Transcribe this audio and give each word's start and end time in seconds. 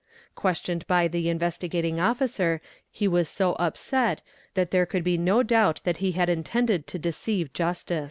Questioned 0.33 0.87
by 0.87 1.07
the 1.07 1.29
Investigating 1.29 1.99
Officer 1.99 2.59
he 2.89 3.07
was 3.07 3.29
so 3.29 3.53
upset 3.59 4.23
tha 4.55 4.65
there 4.67 4.87
could 4.87 5.03
be 5.03 5.15
no 5.15 5.43
doubt 5.43 5.79
that 5.83 5.97
he 5.97 6.13
had 6.13 6.27
intended 6.27 6.87
to 6.87 6.97
deceive 6.97 7.53
justice. 7.53 7.99